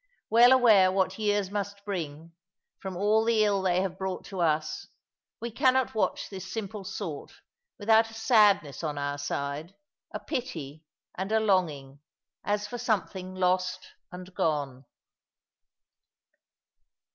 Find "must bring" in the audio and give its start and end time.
1.51-2.31